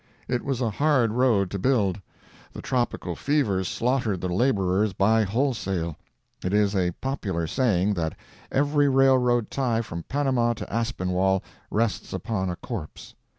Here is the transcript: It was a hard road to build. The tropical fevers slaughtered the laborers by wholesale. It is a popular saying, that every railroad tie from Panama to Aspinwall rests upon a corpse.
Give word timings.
It 0.27 0.43
was 0.43 0.61
a 0.61 0.71
hard 0.71 1.11
road 1.11 1.51
to 1.51 1.59
build. 1.59 2.01
The 2.53 2.61
tropical 2.63 3.15
fevers 3.15 3.67
slaughtered 3.67 4.19
the 4.19 4.29
laborers 4.33 4.93
by 4.93 5.21
wholesale. 5.25 5.95
It 6.43 6.55
is 6.55 6.75
a 6.75 6.89
popular 7.01 7.45
saying, 7.45 7.93
that 7.93 8.15
every 8.51 8.89
railroad 8.89 9.51
tie 9.51 9.83
from 9.83 10.01
Panama 10.01 10.53
to 10.53 10.73
Aspinwall 10.73 11.43
rests 11.69 12.13
upon 12.13 12.49
a 12.49 12.55
corpse. 12.55 13.13